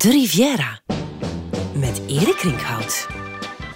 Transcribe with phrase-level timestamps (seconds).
[0.00, 0.80] De Riviera
[1.74, 3.08] met Erik Rinkhout.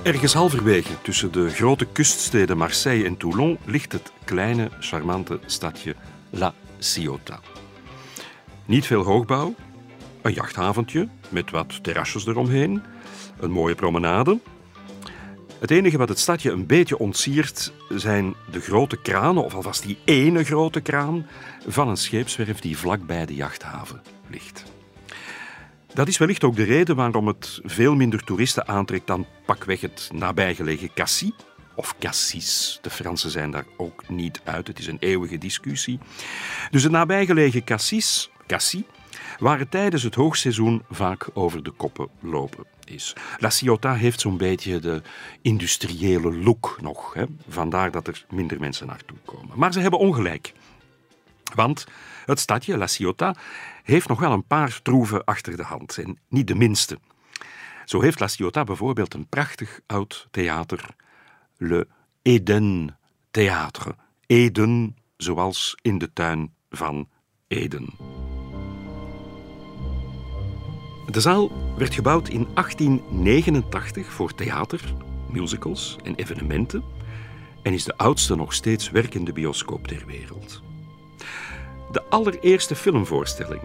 [0.02, 5.95] Ergens halverwege tussen de grote kuststeden Marseille en Toulon ligt het kleine, charmante stadje
[6.30, 7.42] La Ciotat.
[8.64, 9.54] Niet veel hoogbouw,
[10.22, 12.83] een jachthaventje met wat terrasjes eromheen,
[13.41, 14.38] een mooie promenade.
[15.59, 19.98] Het enige wat het stadje een beetje ontsiert zijn de grote kranen, of alvast die
[20.05, 21.27] ene grote kraan,
[21.66, 24.73] van een scheepswerf die vlakbij de jachthaven ligt.
[25.95, 30.10] Dat is wellicht ook de reden waarom het veel minder toeristen aantrekt dan pakweg het
[30.12, 31.32] nabijgelegen Cassis.
[31.74, 32.78] Of Cassis.
[32.82, 34.66] De Fransen zijn daar ook niet uit.
[34.66, 35.98] Het is een eeuwige discussie.
[36.70, 38.82] Dus het nabijgelegen Cassis, Cassis,
[39.38, 43.12] waar het tijdens het hoogseizoen vaak over de koppen lopen is.
[43.38, 45.02] La Ciotat heeft zo'n beetje de
[45.42, 47.15] industriële look nog.
[47.15, 47.24] Hè?
[47.48, 49.59] Vandaar dat er minder mensen naartoe komen.
[49.59, 50.52] Maar ze hebben ongelijk.
[51.54, 51.86] Want
[52.24, 53.38] het stadje, La Ciotat,
[53.82, 55.98] heeft nog wel een paar troeven achter de hand.
[55.98, 56.98] En niet de minste.
[57.84, 60.87] Zo heeft La Ciotat bijvoorbeeld een prachtig oud theater,
[61.56, 61.87] Le
[62.23, 62.98] Eden
[63.30, 63.96] Theatre.
[64.27, 67.09] Eden, zoals in de tuin van
[67.48, 67.89] Eden.
[71.11, 74.95] De zaal werd gebouwd in 1889 voor theater,
[75.29, 76.84] musicals en evenementen
[77.62, 80.62] en is de oudste nog steeds werkende bioscoop ter wereld.
[81.95, 83.61] De allereerste filmvoorstelling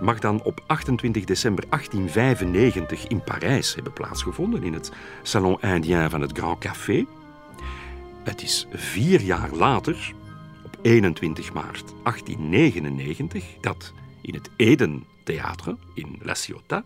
[0.00, 6.20] mag dan op 28 december 1895 in Parijs hebben plaatsgevonden, in het Salon Indien van
[6.20, 7.06] het Grand Café.
[8.22, 10.12] Het is vier jaar later,
[10.64, 16.84] op 21 maart 1899, dat in het Eden Theater in La Ciotat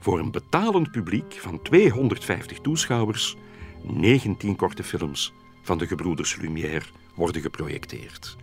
[0.00, 3.36] voor een betalend publiek van 250 toeschouwers
[3.82, 6.84] 19 korte films van de gebroeders Lumière
[7.14, 8.36] worden geprojecteerd.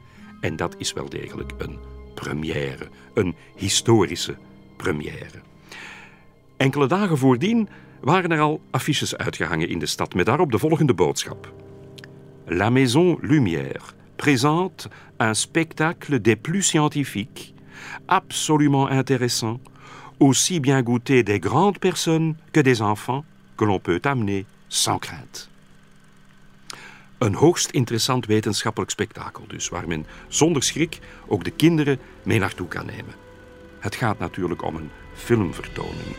[0.45, 1.77] En dat is wel degelijk een
[2.13, 4.35] première, een historische
[4.77, 5.41] première.
[6.57, 7.69] Enkele dagen voordien
[8.01, 11.53] waren er al affiches uitgehangen in de stad met daarop de volgende boodschap.
[12.45, 17.53] La Maison Lumière présente un spectacle des plus scientifiques,
[18.05, 19.59] absolument intéressant,
[20.17, 23.23] aussi bien goûté des grandes personnes que des enfants
[23.55, 25.54] que l'on peut amener sans crainte.
[27.17, 32.67] Een hoogst interessant wetenschappelijk spektakel dus, waar men zonder schrik ook de kinderen mee naartoe
[32.67, 33.15] kan nemen.
[33.79, 36.15] Het gaat natuurlijk om een filmvertoning.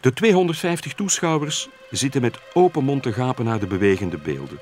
[0.00, 4.60] De 250 toeschouwers zitten met open mond te gapen naar de bewegende beelden.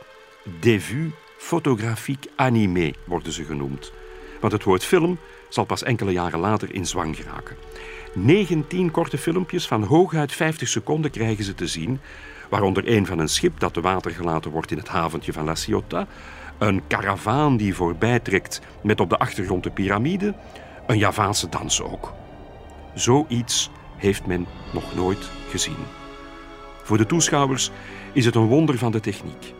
[0.61, 3.93] Des vues photographiques animées worden ze genoemd.
[4.41, 7.57] Want het woord film zal pas enkele jaren later in zwang geraken.
[8.15, 12.01] 19 korte filmpjes van hooguit 50 seconden krijgen ze te zien,
[12.50, 15.55] waaronder een van een schip dat te water gelaten wordt in het haventje van La
[15.55, 16.06] Ciotat,
[16.59, 20.34] een karavaan die voorbij trekt met op de achtergrond de piramide,
[20.87, 22.12] een Javaanse dans ook.
[22.94, 25.77] Zoiets heeft men nog nooit gezien.
[26.83, 27.71] Voor de toeschouwers
[28.12, 29.55] is het een wonder van de techniek.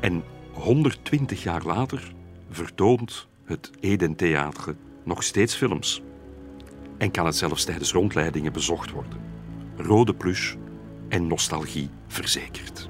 [0.00, 2.12] En 120 jaar later
[2.50, 6.02] vertoont het Eden Theater nog steeds films.
[6.98, 9.18] En kan het zelfs tijdens rondleidingen bezocht worden.
[9.76, 10.54] Rode plush
[11.08, 12.88] en nostalgie verzekerd.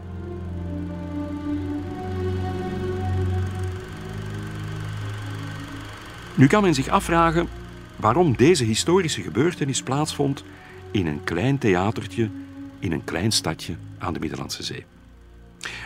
[6.34, 7.48] Nu kan men zich afvragen
[7.96, 10.44] waarom deze historische gebeurtenis plaatsvond
[10.90, 12.30] in een klein theatertje
[12.78, 14.84] in een klein stadje aan de Middellandse Zee.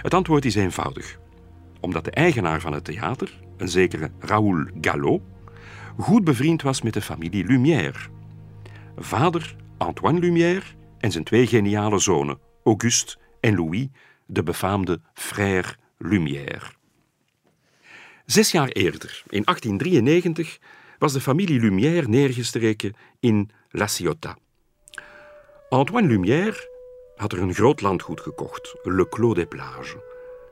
[0.03, 1.19] Het antwoord is eenvoudig.
[1.81, 5.23] Omdat de eigenaar van het theater, een zekere Raoul Gallo,
[5.97, 7.99] goed bevriend was met de familie Lumière.
[8.97, 10.65] Vader Antoine Lumière
[11.03, 13.87] en zijn twee geniale zonen, Auguste en Louis,
[14.27, 16.67] de befaamde Frère Lumière.
[18.27, 20.59] Zes jaar eerder, in 1893,
[20.99, 24.37] was de familie Lumière neergestreken in La Ciotat.
[25.69, 26.69] Antoine Lumière
[27.17, 29.95] had er een groot landgoed gekocht, Le Clos des Plages,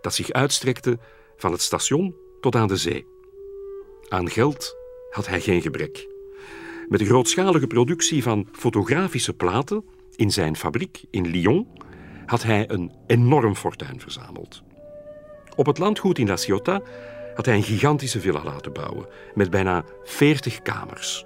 [0.01, 0.99] dat zich uitstrekte
[1.37, 3.07] van het station tot aan de zee.
[4.09, 4.77] Aan geld
[5.11, 6.09] had hij geen gebrek.
[6.89, 9.85] Met de grootschalige productie van fotografische platen
[10.17, 11.69] in zijn fabriek in Lyon
[12.27, 14.63] had hij een enorm fortuin verzameld.
[15.57, 16.81] Op het landgoed in La
[17.35, 21.25] had hij een gigantische villa laten bouwen met bijna 40 kamers.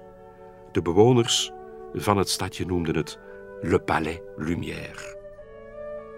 [0.71, 1.51] De bewoners
[1.93, 3.19] van het stadje noemden het
[3.61, 5.17] Le Palais Lumière.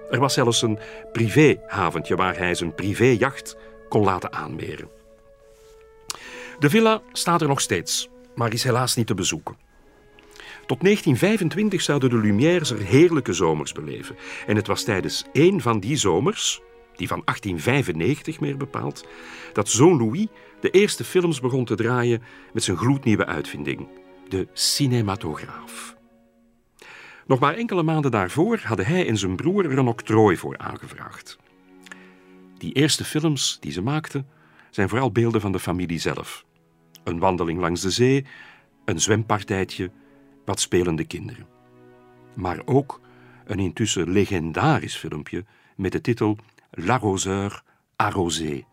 [0.09, 0.79] Er was zelfs een
[1.11, 3.57] privéhaventje waar hij zijn privéjacht
[3.89, 4.89] kon laten aanmeren.
[6.59, 9.57] De villa staat er nog steeds, maar is helaas niet te bezoeken.
[10.67, 14.15] Tot 1925 zouden de Lumières er heerlijke zomers beleven.
[14.47, 16.61] En het was tijdens één van die zomers,
[16.95, 19.07] die van 1895 meer bepaald,
[19.53, 20.27] dat zoon Louis
[20.59, 22.21] de eerste films begon te draaien
[22.53, 23.87] met zijn gloednieuwe uitvinding,
[24.29, 25.95] de cinematograaf.
[27.27, 31.37] Nog maar enkele maanden daarvoor hadden hij en zijn broer er een octrooi voor aangevraagd.
[32.57, 34.27] Die eerste films die ze maakten
[34.69, 36.45] zijn vooral beelden van de familie zelf.
[37.03, 38.25] Een wandeling langs de zee,
[38.85, 39.91] een zwempartijtje,
[40.47, 41.47] wat spelende kinderen.
[42.33, 43.01] Maar ook
[43.45, 45.45] een intussen legendarisch filmpje
[45.75, 46.38] met de titel
[46.71, 47.63] L'arroseur
[47.95, 48.65] arrosé.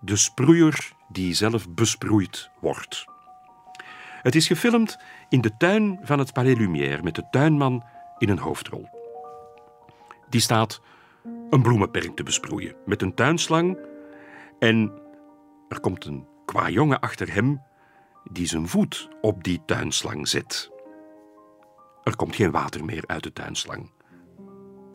[0.00, 3.04] De sproeier die zelf besproeid wordt.
[4.22, 7.84] Het is gefilmd in de tuin van het Palais Lumière met de tuinman
[8.18, 8.88] in een hoofdrol.
[10.28, 10.80] Die staat
[11.50, 13.78] een bloemenperk te besproeien met een tuinslang
[14.58, 14.92] en
[15.68, 17.62] er komt een kwajongen achter hem
[18.30, 20.76] die zijn voet op die tuinslang zet.
[22.08, 23.90] Er komt geen water meer uit de tuinslang.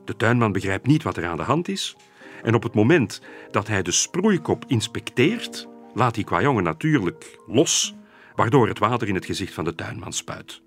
[0.06, 1.96] De tuinman begrijpt niet wat er aan de hand is
[2.44, 3.22] en op het moment
[3.52, 7.96] dat hij de sproeikop inspecteert, laat die kwajongen natuurlijk los,
[8.36, 10.62] waardoor het water in het gezicht van de tuinman spuit.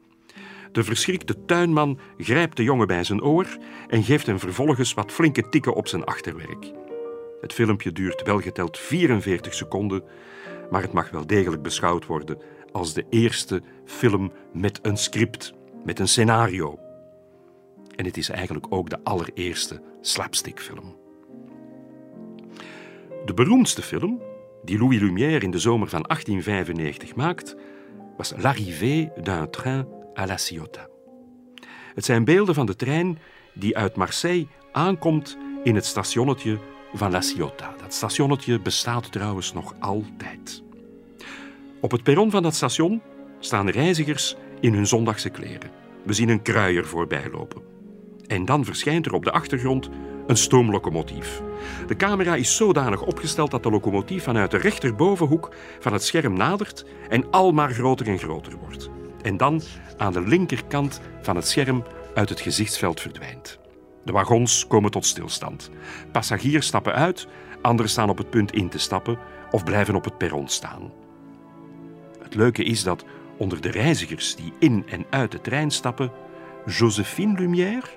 [0.72, 3.46] De verschrikte tuinman grijpt de jongen bij zijn oor
[3.88, 6.72] en geeft hem vervolgens wat flinke tikken op zijn achterwerk.
[7.40, 10.02] Het filmpje duurt welgeteld 44 seconden,
[10.70, 12.38] maar het mag wel degelijk beschouwd worden
[12.72, 15.54] als de eerste film met een script,
[15.86, 16.78] met een scenario.
[17.96, 20.96] En het is eigenlijk ook de allereerste slapstickfilm.
[23.24, 24.22] De beroemdste film
[24.62, 27.56] die Louis Lumière in de zomer van 1895 maakt,
[28.16, 29.86] was L'arrivée d'un train
[30.18, 30.88] à La Ciotat.
[31.94, 33.18] Het zijn beelden van de trein
[33.54, 36.58] die uit Marseille aankomt in het stationnetje
[36.92, 37.78] van La Ciotat.
[37.78, 40.62] Dat stationnetje bestaat trouwens nog altijd.
[41.80, 43.02] Op het perron van dat station
[43.38, 45.70] staan reizigers in hun zondagse kleren.
[46.04, 47.62] We zien een kruier voorbij lopen.
[48.26, 49.88] En dan verschijnt er op de achtergrond
[50.26, 51.42] een stoomlocomotief.
[51.86, 56.84] De camera is zodanig opgesteld dat de locomotief vanuit de rechterbovenhoek van het scherm nadert
[57.08, 58.90] en almaar groter en groter wordt.
[59.22, 59.62] En dan
[59.96, 63.58] aan de linkerkant van het scherm uit het gezichtsveld verdwijnt.
[64.04, 65.70] De wagons komen tot stilstand.
[66.12, 67.26] Passagiers stappen uit,
[67.62, 69.18] anderen staan op het punt in te stappen
[69.50, 70.92] of blijven op het perron staan.
[72.22, 73.04] Het leuke is dat
[73.36, 76.12] onder de reizigers die in en uit de trein stappen,
[76.66, 77.88] Josephine Lumière,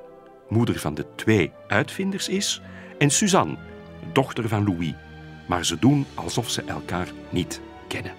[0.50, 2.62] moeder van de twee uitvinders, is,
[2.98, 3.58] en Suzanne,
[4.14, 4.94] dochter van Louis.
[5.48, 8.14] Maar ze doen alsof ze elkaar niet kennen.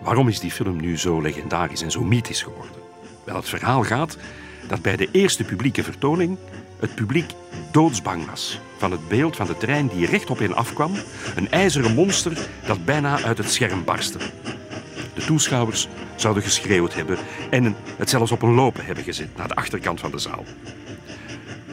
[0.00, 2.76] Waarom is die film nu zo legendarisch en zo mythisch geworden?
[3.24, 4.16] Wel, het verhaal gaat
[4.68, 6.38] dat bij de eerste publieke vertoning
[6.80, 7.32] het publiek
[7.72, 10.92] doodsbang was van het beeld van de trein die recht op hen afkwam,
[11.36, 14.18] een ijzeren monster dat bijna uit het scherm barstte.
[15.18, 17.18] De toeschouwers zouden geschreeuwd hebben
[17.50, 20.44] en het zelfs op een lopen hebben gezet naar de achterkant van de zaal.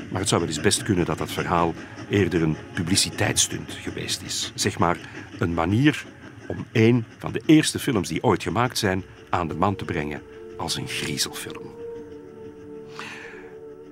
[0.10, 1.74] Maar het zou wel eens best kunnen dat dat verhaal
[2.10, 4.52] eerder een publiciteitsstunt geweest is.
[4.56, 4.98] Zeg maar
[5.38, 6.06] een manier
[6.48, 10.22] om een van de eerste films die ooit gemaakt zijn aan de man te brengen
[10.58, 11.75] als een griezelfilm.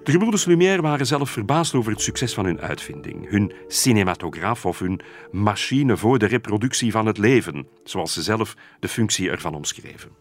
[0.03, 4.79] De gebroeders Lumière waren zelf verbaasd over het succes van hun uitvinding, hun cinematograaf of
[4.79, 5.01] hun
[5.31, 10.11] machine voor de reproductie van het leven, zoals ze zelf de functie ervan omschreven.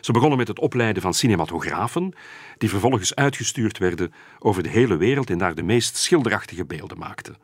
[0.00, 2.12] Ze begonnen met het opleiden van cinematografen,
[2.58, 7.36] die vervolgens uitgestuurd werden over de hele wereld en daar de meest schilderachtige beelden maakten.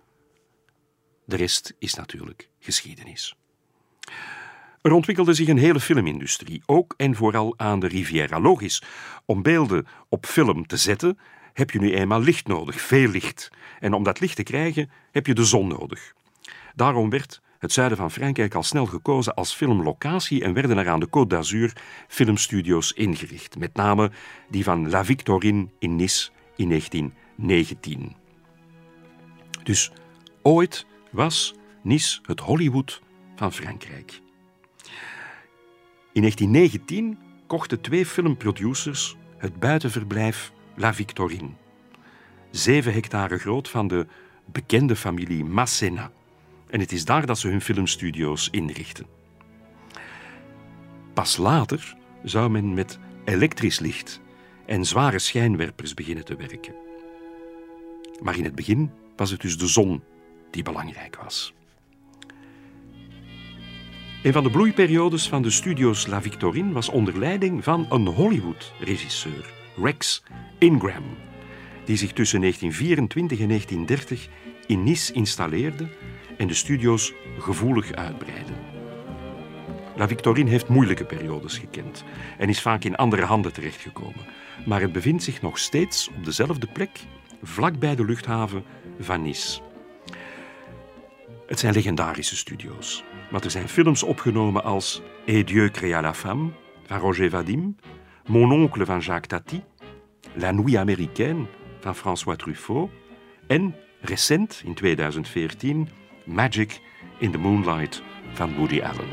[1.25, 3.37] De rest is natuurlijk geschiedenis.
[4.85, 8.41] Er ontwikkelde zich een hele filmindustrie, ook en vooral aan de Riviera.
[8.41, 8.83] Logisch,
[9.25, 11.19] om beelden op film te zetten,
[11.53, 13.51] heb je nu eenmaal licht nodig, veel licht.
[13.81, 16.15] En om dat licht te krijgen, heb je de zon nodig.
[16.75, 21.01] Daarom werd het zuiden van Frankrijk al snel gekozen als filmlocatie en werden er aan
[21.01, 21.73] de Côte d'Azur
[22.09, 24.11] filmstudio's ingericht, met name
[24.49, 28.17] die van La Victorine in Nice in 1919.
[29.63, 29.93] Dus
[30.43, 33.03] ooit was Nice het Hollywood
[33.37, 34.23] van Frankrijk.
[36.15, 41.51] In 1919 kochten twee filmproducers het buitenverblijf La Victorine.
[42.51, 44.07] Zeven hectare groot van de
[44.45, 46.11] bekende familie Massena.
[46.71, 49.07] En het is daar dat ze hun filmstudio's inrichten.
[51.13, 54.21] Pas later zou men met elektrisch licht
[54.67, 56.75] en zware schijnwerpers beginnen te werken.
[58.23, 60.03] Maar in het begin was het dus de zon
[60.51, 61.55] die belangrijk was.
[64.25, 69.53] Een van de bloeiperiodes van de studio's La Victorine was onder leiding van een Hollywood-regisseur,
[69.77, 70.23] Rex
[70.59, 71.05] Ingram,
[71.85, 74.29] die zich tussen 1924 en 1930
[74.67, 75.89] in Nice installeerde
[76.37, 78.53] en de studio's gevoelig uitbreidde.
[79.97, 82.05] La Victorine heeft moeilijke periodes gekend
[82.39, 84.27] en is vaak in andere handen terechtgekomen,
[84.67, 87.01] maar het bevindt zich nog steeds op dezelfde plek,
[87.43, 88.65] vlakbij de luchthaven
[89.01, 89.61] van Nice.
[91.47, 93.05] Het zijn legendarische studio's.
[93.31, 96.51] Want er zijn films opgenomen als Et Dieu créa la femme
[96.87, 97.77] van Roger Vadim,
[98.27, 99.63] Mon oncle van Jacques Tati,
[100.35, 101.47] La Nuit américaine
[101.81, 102.91] van François Truffaut
[103.47, 105.89] en recent in 2014
[106.25, 106.81] Magic
[107.19, 108.03] in the Moonlight
[108.33, 109.09] van Woody Allen.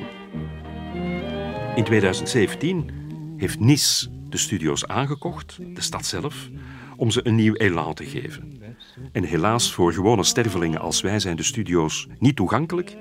[1.76, 2.92] In 2017
[3.38, 6.50] heeft Nice de studio's aangekocht, de stad zelf,
[6.96, 8.62] om ze een nieuw elan te geven.
[9.12, 12.96] En helaas voor gewone stervelingen als wij zijn de studio's niet toegankelijk,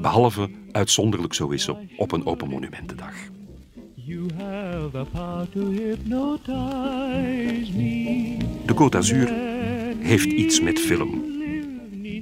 [0.00, 3.14] behalve uitzonderlijk zo is op een open monumentendag.
[8.66, 9.28] De Côte d'Azur
[9.98, 11.36] heeft iets met film.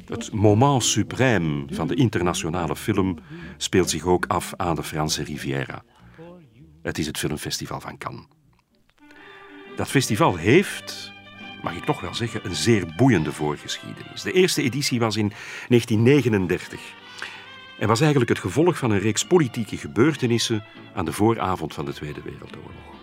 [0.07, 3.19] Het moment suprême van de internationale film
[3.57, 5.83] speelt zich ook af aan de Franse Riviera.
[6.83, 8.25] Het is het filmfestival van Cannes.
[9.77, 11.13] Dat festival heeft,
[11.63, 14.23] mag ik toch wel zeggen, een zeer boeiende voorgeschiedenis.
[14.23, 15.33] De eerste editie was in
[15.69, 16.81] 1939
[17.79, 20.65] en was eigenlijk het gevolg van een reeks politieke gebeurtenissen
[20.95, 22.95] aan de vooravond van de Tweede Wereldoorlog.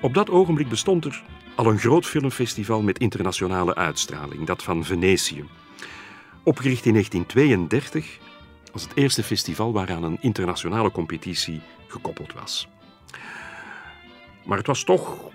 [0.00, 1.22] Op dat ogenblik bestond er
[1.54, 5.44] al een groot filmfestival met internationale uitstraling, dat van Venetië.
[6.42, 8.18] Opgericht in 1932
[8.72, 12.68] als het eerste festival waaraan een internationale competitie gekoppeld was.
[14.44, 15.30] Maar het was toch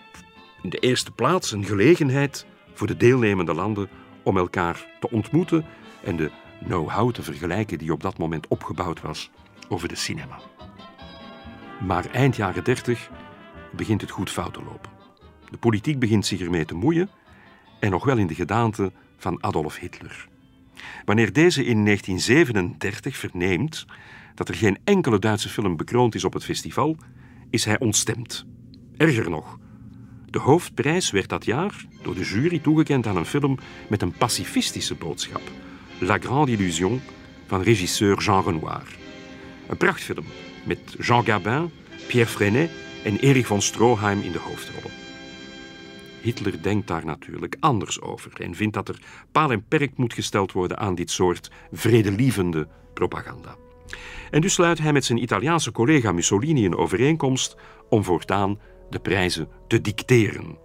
[0.61, 3.89] in de eerste plaats een gelegenheid voor de deelnemende landen
[4.23, 5.65] om elkaar te ontmoeten
[6.03, 6.31] en de
[6.65, 9.31] know-how te vergelijken die op dat moment opgebouwd was
[9.69, 10.39] over de cinema.
[11.85, 13.09] Maar eind jaren 30
[13.75, 14.91] begint het goed fout te lopen.
[15.49, 17.09] De politiek begint zich ermee te moeien
[17.79, 20.27] en nog wel in de gedaante van Adolf Hitler.
[21.05, 23.85] Wanneer deze in 1937 verneemt
[24.35, 26.97] dat er geen enkele Duitse film bekroond is op het festival,
[27.49, 28.45] is hij ontstemd.
[28.97, 29.59] Erger nog,
[30.29, 33.57] de hoofdprijs werd dat jaar door de jury toegekend aan een film
[33.89, 35.41] met een pacifistische boodschap.
[36.03, 37.01] La Grande Illusion
[37.47, 38.97] van regisseur Jean Renoir.
[39.67, 40.25] Een prachtfilm
[40.63, 41.71] met Jean Gabin,
[42.07, 42.69] Pierre Freinet
[43.03, 44.91] en Erich von Stroheim in de hoofdrollen.
[46.21, 48.99] Hitler denkt daar natuurlijk anders over en vindt dat er
[49.31, 53.55] paal en perk moet gesteld worden aan dit soort vredelievende propaganda.
[54.31, 57.55] En dus sluit hij met zijn Italiaanse collega Mussolini een overeenkomst
[57.89, 60.57] om voortaan de prijzen te dicteren.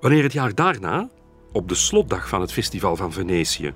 [0.00, 1.10] Wanneer het jaar daarna,
[1.52, 3.74] op de slotdag van het Festival van Venetië,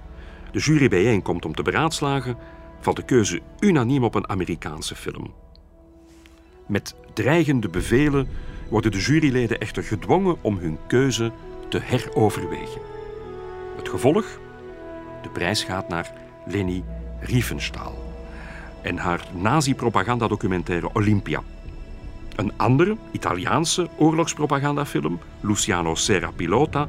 [0.53, 2.37] de jury bijeenkomt om te beraadslagen,
[2.81, 5.35] valt de keuze unaniem op een Amerikaanse film.
[6.67, 8.29] Met dreigende bevelen
[8.69, 11.33] worden de juryleden echter gedwongen om hun keuze
[11.69, 12.81] te heroverwegen.
[13.77, 14.27] Het gevolg?
[15.23, 16.13] De prijs gaat naar
[16.47, 16.85] Leni
[17.21, 18.09] Riefenstahl
[18.83, 21.43] en haar nazi-propagandadocumentaire Olympia.
[22.37, 26.89] Een andere, Italiaanse oorlogspropagandafilm, Luciano Serra Pilota,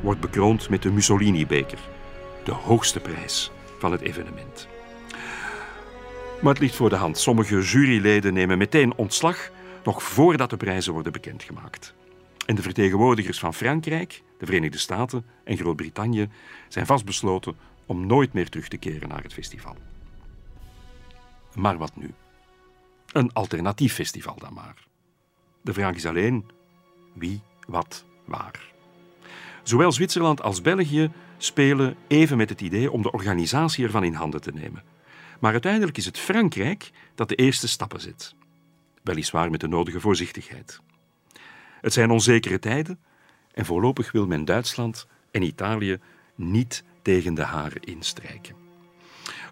[0.00, 1.78] wordt bekroond met de Mussolini-beker,
[2.44, 4.68] de hoogste prijs van het evenement.
[6.40, 7.18] Maar het ligt voor de hand.
[7.18, 9.50] Sommige juryleden nemen meteen ontslag,
[9.84, 11.94] nog voordat de prijzen worden bekendgemaakt.
[12.46, 16.28] En de vertegenwoordigers van Frankrijk, de Verenigde Staten en Groot-Brittannië
[16.68, 17.56] zijn vastbesloten
[17.86, 19.76] om nooit meer terug te keren naar het festival.
[21.54, 22.14] Maar wat nu?
[23.12, 24.86] Een alternatief festival dan maar.
[25.60, 26.44] De vraag is alleen
[27.12, 28.72] wie, wat, waar.
[29.62, 31.10] Zowel Zwitserland als België
[31.44, 34.82] spelen even met het idee om de organisatie ervan in handen te nemen.
[35.40, 38.34] Maar uiteindelijk is het Frankrijk dat de eerste stappen zet.
[39.02, 40.80] Weliswaar met de nodige voorzichtigheid.
[41.80, 42.98] Het zijn onzekere tijden
[43.52, 45.98] en voorlopig wil men Duitsland en Italië
[46.34, 48.54] niet tegen de haren instrijken.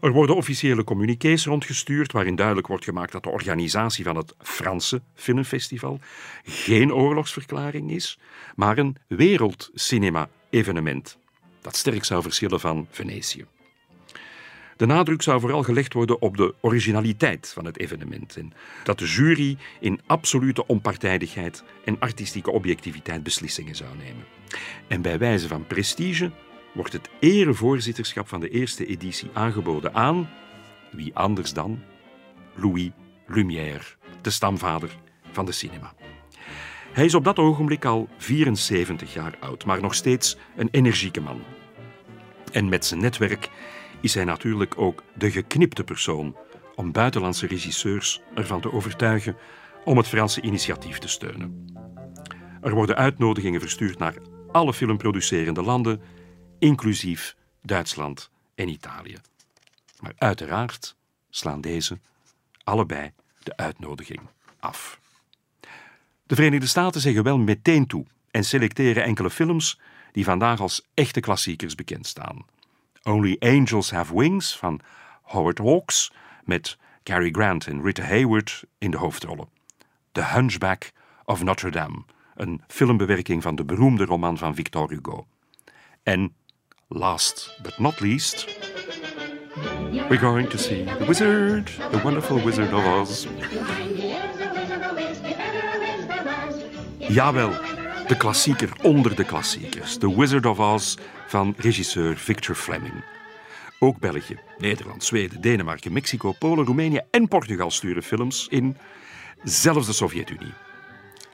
[0.00, 5.02] Er worden officiële communiqués rondgestuurd waarin duidelijk wordt gemaakt dat de organisatie van het Franse
[5.14, 6.00] Filmfestival
[6.44, 8.18] geen oorlogsverklaring is,
[8.54, 11.18] maar een wereldcinema-evenement
[11.60, 13.46] dat sterk zou verschillen van Venetië.
[14.76, 18.52] De nadruk zou vooral gelegd worden op de originaliteit van het evenement en
[18.84, 24.24] dat de jury in absolute onpartijdigheid en artistieke objectiviteit beslissingen zou nemen.
[24.88, 26.30] En bij wijze van prestige
[26.72, 30.30] wordt het erevoorzitterschap van de eerste editie aangeboden aan
[30.90, 31.82] wie anders dan
[32.54, 32.90] Louis
[33.26, 33.84] Lumière,
[34.20, 34.96] de stamvader
[35.32, 35.94] van de cinema.
[36.92, 41.42] Hij is op dat ogenblik al 74 jaar oud, maar nog steeds een energieke man.
[42.52, 43.50] En met zijn netwerk
[44.00, 46.36] is hij natuurlijk ook de geknipte persoon
[46.74, 49.36] om buitenlandse regisseurs ervan te overtuigen
[49.84, 51.74] om het Franse initiatief te steunen.
[52.60, 54.14] Er worden uitnodigingen verstuurd naar
[54.52, 56.02] alle filmproducerende landen
[56.58, 59.16] inclusief Duitsland en Italië.
[60.00, 60.96] Maar uiteraard
[61.30, 61.98] slaan deze
[62.64, 64.20] allebei de uitnodiging
[64.60, 64.99] af.
[66.30, 69.80] De Verenigde Staten zeggen wel meteen toe en selecteren enkele films
[70.12, 72.44] die vandaag als echte klassiekers bekend staan.
[73.02, 74.80] Only Angels Have Wings van
[75.22, 76.12] Howard Hawks
[76.44, 79.48] met Cary Grant en Rita Hayworth in de hoofdrollen.
[80.12, 80.92] The Hunchback
[81.24, 85.26] of Notre Dame, een filmbewerking van de beroemde roman van Victor Hugo.
[86.02, 86.34] En
[86.88, 88.46] last but not least,
[90.08, 93.26] we're going to see The Wizard, The Wonderful Wizard of Oz.
[97.10, 97.50] Jawel,
[98.06, 99.98] de klassieker onder de klassiekers.
[99.98, 103.04] The Wizard of Oz van regisseur Victor Fleming.
[103.78, 108.76] Ook België, Nederland, Zweden, Denemarken, Mexico, Polen, Roemenië en Portugal sturen films in.
[109.42, 110.52] Zelfs de Sovjet-Unie.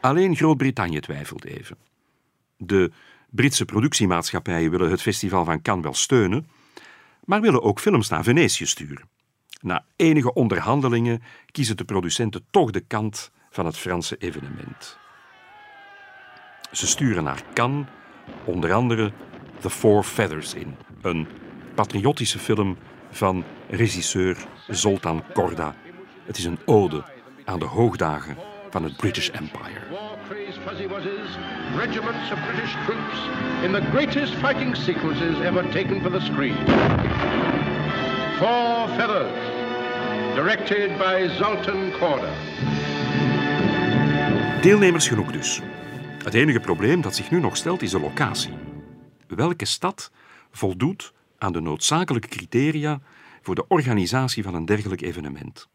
[0.00, 1.76] Alleen Groot-Brittannië twijfelt even.
[2.56, 2.90] De
[3.30, 6.48] Britse productiemaatschappijen willen het festival van Cannes wel steunen,
[7.24, 9.08] maar willen ook films naar Venetië sturen.
[9.60, 14.98] Na enige onderhandelingen kiezen de producenten toch de kant van het Franse evenement.
[16.72, 17.86] Ze sturen naar Cannes
[18.44, 19.12] onder andere
[19.60, 21.26] The Four Feathers in, een
[21.74, 22.76] patriotische film
[23.10, 24.36] van regisseur
[24.68, 25.74] Zoltan Korda.
[26.24, 27.02] Het is een ode
[27.44, 28.36] aan de hoogdagen
[28.70, 29.80] van het British Empire.
[29.90, 31.36] War-crazed fuzzy wuzzes,
[31.76, 33.18] regiments of British troops
[33.62, 36.56] in the greatest fighting sequences ever taken for the screen.
[38.36, 39.44] Four Feathers,
[40.34, 42.32] directed by Zoltan Korda.
[44.60, 45.60] Deelnemers genoeg dus.
[46.26, 48.54] Het enige probleem dat zich nu nog stelt is de locatie.
[49.26, 50.10] Welke stad
[50.50, 53.00] voldoet aan de noodzakelijke criteria
[53.42, 55.68] voor de organisatie van een dergelijk evenement?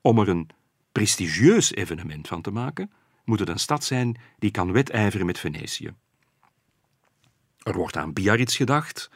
[0.00, 0.48] Om er een
[0.92, 2.90] prestigieus evenement van te maken,
[3.24, 5.94] moet het een stad zijn die kan wedijveren met Venetië.
[7.62, 9.10] Er wordt aan Biarritz gedacht,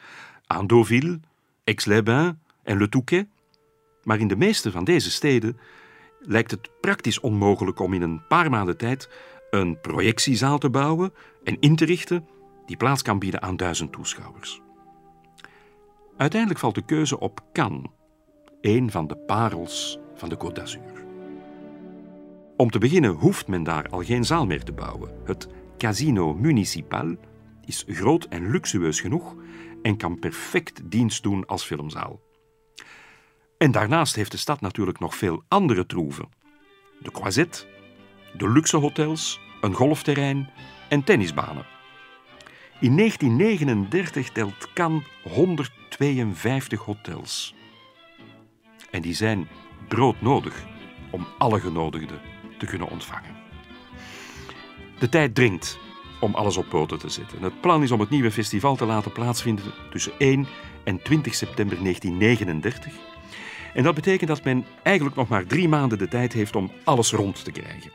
[0.47, 1.19] aan Deauville,
[1.63, 3.27] Aix-les-Bains en Le Touquet,
[4.03, 5.59] maar in de meeste van deze steden
[6.19, 9.09] lijkt het praktisch onmogelijk om in een paar maanden tijd
[9.49, 11.13] een projectiezaal te bouwen
[11.43, 12.27] en in te richten
[12.65, 14.61] die plaats kan bieden aan duizend toeschouwers.
[16.17, 17.85] Uiteindelijk valt de keuze op Cannes,
[18.61, 21.05] een van de parels van de Côte d'Azur.
[22.57, 25.11] Om te beginnen hoeft men daar al geen zaal meer te bouwen.
[25.23, 27.15] Het Casino Municipal
[27.65, 29.35] is groot en luxueus genoeg
[29.81, 32.21] en kan perfect dienst doen als filmzaal.
[33.57, 36.29] En daarnaast heeft de stad natuurlijk nog veel andere troeven.
[36.99, 37.65] De Croisette,
[38.37, 40.49] de luxe hotels, een golfterrein
[40.89, 41.65] en tennisbanen.
[42.79, 47.55] In 1939 telt Cannes 152 hotels.
[48.91, 49.47] En die zijn
[49.87, 50.65] broodnodig
[51.09, 52.19] om alle genodigden
[52.57, 53.35] te kunnen ontvangen.
[54.99, 55.79] De tijd dringt
[56.19, 57.41] om alles op poten te zetten.
[57.41, 60.47] Het plan is om het nieuwe festival te laten plaatsvinden tussen 1
[60.83, 62.93] en 20 september 1939.
[63.73, 67.11] En dat betekent dat men eigenlijk nog maar drie maanden de tijd heeft om alles
[67.11, 67.91] rond te krijgen.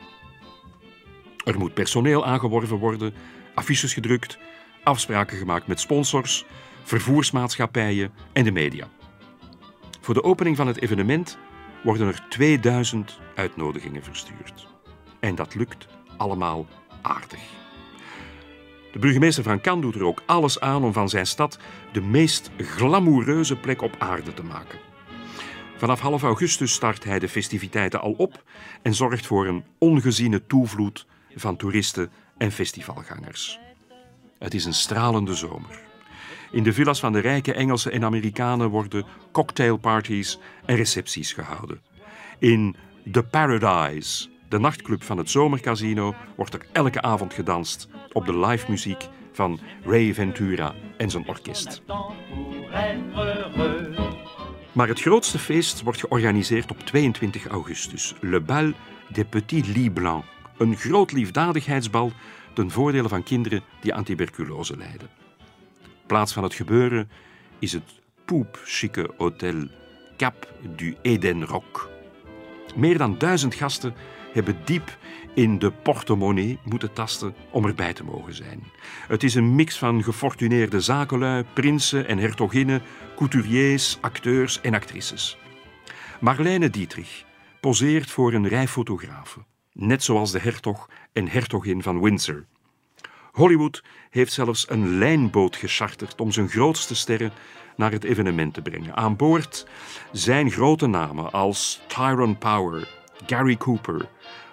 [1.45, 3.13] Er moet personeel aangeworven worden,
[3.53, 4.37] affiches gedrukt,
[4.83, 6.45] afspraken gemaakt met sponsors,
[6.83, 8.87] vervoersmaatschappijen en de media.
[10.01, 11.37] Voor de opening van het evenement
[11.83, 14.67] worden er 2000 uitnodigingen verstuurd.
[15.19, 16.67] En dat lukt allemaal
[17.01, 17.39] aardig.
[18.91, 21.59] De burgemeester van Cannes doet er ook alles aan om van zijn stad
[21.91, 24.79] de meest glamoureuze plek op aarde te maken.
[25.77, 28.43] Vanaf half augustus start hij de festiviteiten al op
[28.81, 31.05] en zorgt voor een ongeziene toevloed
[31.35, 33.59] van toeristen en festivalgangers.
[34.39, 35.79] Het is een stralende zomer.
[36.51, 41.81] In de villas van de rijke Engelsen en Amerikanen worden cocktailparties en recepties gehouden.
[42.39, 42.75] In
[43.11, 48.71] The Paradise, de nachtclub van het zomercasino, wordt er elke avond gedanst op de live
[48.71, 51.81] muziek van Ray Ventura en zijn orkest.
[54.71, 58.71] Maar het grootste feest wordt georganiseerd op 22 augustus, Le Bal
[59.09, 62.11] des Petits Lits Blancs, een groot liefdadigheidsbal
[62.53, 65.09] ten voordele van kinderen die aan tuberculose lijden.
[66.05, 67.09] Plaats van het gebeuren
[67.59, 69.67] is het poepchique hotel
[70.17, 71.89] Cap du Eden Rock.
[72.75, 73.93] Meer dan duizend gasten
[74.33, 74.97] hebben diep
[75.33, 78.63] in de portemonnee moeten tasten om erbij te mogen zijn.
[79.07, 82.81] Het is een mix van gefortuneerde zakenlui, prinsen en hertoginnen,
[83.15, 85.37] couturiers, acteurs en actrices.
[86.19, 87.23] Marlene Dietrich
[87.59, 89.45] poseert voor een rij fotografen,
[89.77, 92.45] net zoals de hertog en hertogin van Windsor.
[93.31, 97.31] Hollywood heeft zelfs een lijnboot gecharterd om zijn grootste sterren
[97.75, 98.95] naar het evenement te brengen.
[98.95, 99.67] Aan boord
[100.11, 102.89] zijn grote namen als Tyrone Power,
[103.25, 104.09] Gary Cooper,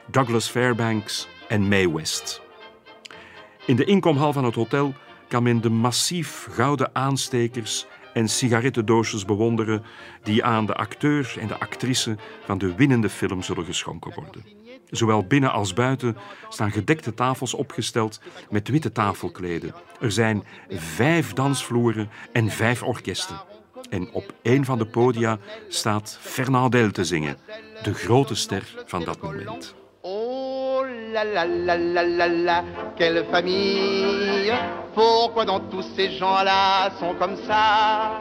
[0.07, 2.43] Douglas Fairbanks en Mae West.
[3.67, 4.95] In de inkomhal van het hotel
[5.29, 9.83] kan men de massief gouden aanstekers en sigarettendoosjes bewonderen
[10.23, 14.62] die aan de acteur en de actrice van de winnende film zullen geschonken worden.
[14.93, 16.17] Zowel binnen als buiten
[16.49, 19.75] staan gedekte tafels opgesteld met witte tafelkleden.
[20.01, 23.41] Er zijn vijf dansvloeren en vijf orkesten.
[23.91, 27.37] En op een van de podia staat Fernandel te zingen,
[27.83, 29.75] de grote ster van dat moment.
[31.13, 32.65] la la la la la la,
[32.97, 34.53] quelle famille.
[34.95, 38.21] Pourquoi dans tous ces gens-là sont comme ça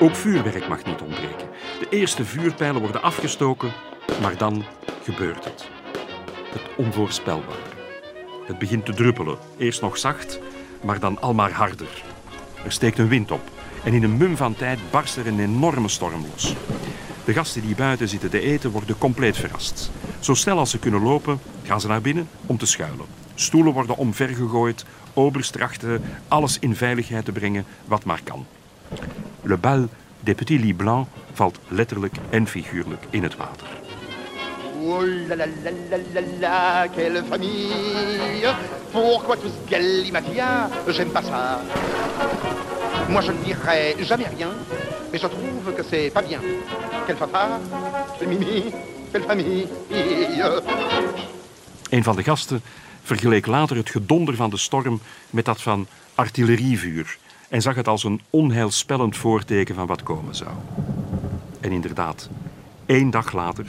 [0.00, 1.48] Ook vuurwerk mag niet ontbreken.
[1.80, 3.72] De eerste vuurpijlen worden afgestoken,
[4.20, 4.64] maar dan
[5.02, 5.81] gebeurt het.
[6.52, 7.58] Het onvoorspelbare.
[8.46, 10.40] Het begint te druppelen, eerst nog zacht,
[10.82, 12.02] maar dan al maar harder.
[12.64, 13.50] Er steekt een wind op
[13.84, 16.54] en in een mum van tijd barst er een enorme storm los.
[17.24, 19.90] De gasten die buiten zitten te eten worden compleet verrast.
[20.20, 23.06] Zo snel als ze kunnen lopen, gaan ze naar binnen om te schuilen.
[23.34, 24.84] Stoelen worden omvergegooid,
[25.14, 28.46] obers trachten alles in veiligheid te brengen wat maar kan.
[29.42, 29.88] Le bal
[30.20, 33.81] des petits lits valt letterlijk en figuurlijk in het water.
[34.84, 38.46] Oh la la la la, quelle famille
[38.90, 41.60] Pourquoi tout ce galimatia J'aime pas ça.
[43.08, 44.50] Moi je ne dirai jamais rien,
[45.12, 46.40] mais je trouve que c'est pas bien.
[47.06, 47.60] Quelle papa,
[48.18, 48.72] quelle mimi,
[49.12, 49.68] quelle famille.
[51.90, 52.60] Een van de gasten
[53.02, 57.18] vergeleek later het gedonder van de storm met dat van artillerievuur
[57.48, 60.50] en zag het als een onheilspellend voorteken van wat komen zou.
[61.60, 62.28] En inderdaad,
[62.86, 63.66] één dag later,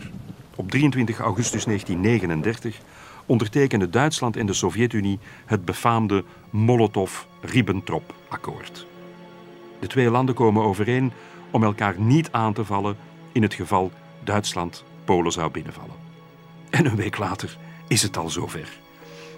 [0.56, 2.80] op 23 augustus 1939,
[3.26, 8.86] ondertekenden Duitsland en de Sovjet-Unie het befaamde Molotov-Ribbentrop-akkoord.
[9.80, 11.12] De twee landen komen overeen
[11.52, 12.98] om elkaar niet aan te vallen
[13.32, 13.92] in het geval
[14.24, 15.96] Duitsland Polen zou binnenvallen.
[16.70, 18.78] En een week later is het al zover.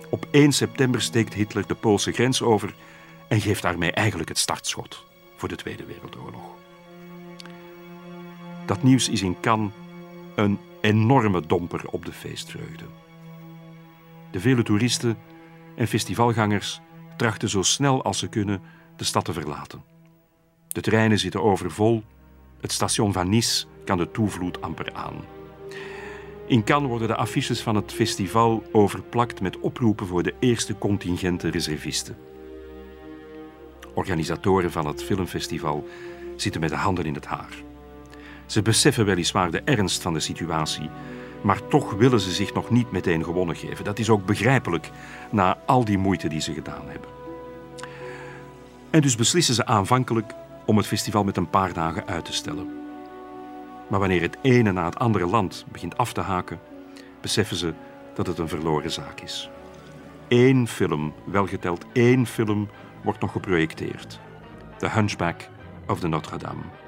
[0.09, 2.75] Op 1 september steekt Hitler de Poolse grens over
[3.27, 6.43] en geeft daarmee eigenlijk het startschot voor de Tweede Wereldoorlog.
[8.65, 9.71] Dat nieuws is in Cannes
[10.35, 12.85] een enorme domper op de feestvreugde.
[14.31, 15.17] De vele toeristen
[15.75, 16.81] en festivalgangers
[17.17, 18.61] trachten zo snel als ze kunnen
[18.95, 19.83] de stad te verlaten.
[20.67, 22.03] De treinen zitten overvol,
[22.61, 25.23] het station van Nice kan de toevloed amper aan.
[26.47, 31.49] In Cannes worden de affiches van het festival overplakt met oproepen voor de eerste contingente
[31.49, 32.17] reservisten.
[33.93, 35.87] Organisatoren van het filmfestival
[36.35, 37.63] zitten met de handen in het haar.
[38.45, 40.89] Ze beseffen weliswaar de ernst van de situatie,
[41.41, 43.85] maar toch willen ze zich nog niet meteen gewonnen geven.
[43.85, 44.91] Dat is ook begrijpelijk
[45.31, 47.09] na al die moeite die ze gedaan hebben.
[48.89, 50.33] En dus beslissen ze aanvankelijk
[50.65, 52.69] om het festival met een paar dagen uit te stellen.
[53.87, 56.59] Maar wanneer het ene na het andere land begint af te haken,
[57.21, 57.73] beseffen ze
[58.13, 59.49] dat het een verloren zaak is.
[60.27, 62.69] Eén film, welgeteld één film,
[63.03, 64.19] wordt nog geprojecteerd.
[64.77, 65.49] The Hunchback
[65.87, 66.84] of the Notre Dame.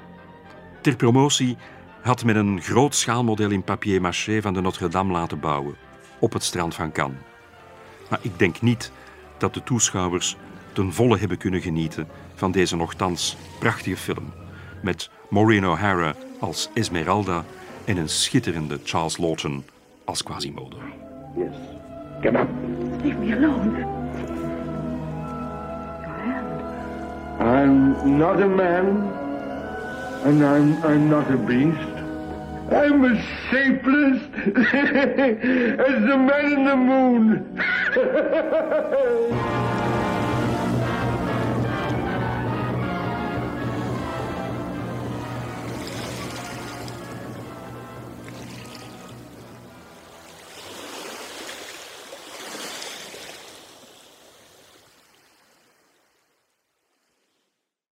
[0.88, 1.56] Ter promotie
[2.02, 5.74] had men een groot schaalmodel in papier-maché van de Notre Dame laten bouwen,
[6.18, 7.18] op het strand van Cannes.
[8.10, 8.92] Maar ik denk niet
[9.38, 10.36] dat de toeschouwers
[10.72, 14.32] ten volle hebben kunnen genieten van deze nogthans prachtige film,
[14.82, 17.44] met Maureen O'Hara als Esmeralda
[17.84, 19.64] en een schitterende Charles Lawton
[20.04, 20.76] als Quasimodo.
[21.36, 21.56] Yes.
[22.20, 22.48] Get up.
[23.02, 23.96] Leave me alone.
[27.40, 29.12] I'm not a man,
[30.24, 31.78] and I'm, I'm not a beast.
[32.70, 37.64] I'm as shapeless as the man in the moon.